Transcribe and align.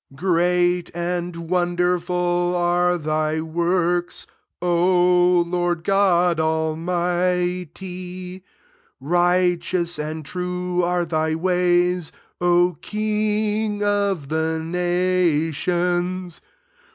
Great 0.15 0.89
and 0.95 1.47
wonderful 1.47 2.55
are 2.57 2.97
thy 2.97 3.39
works, 3.39 4.25
O 4.59 5.41
Lord 5.45 5.83
God 5.83 6.39
Almighty; 6.39 8.43
righteous 8.99 9.99
and 9.99 10.25
true 10.25 10.81
are 10.83 11.05
thy 11.05 11.35
ways, 11.35 12.11
O 12.41 12.77
King 12.81 13.83
of 13.83 14.29
the 14.29 14.57
nations. 14.57 16.41